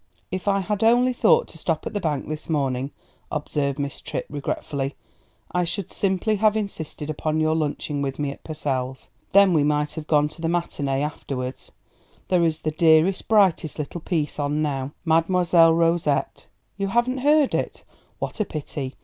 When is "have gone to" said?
9.91-10.41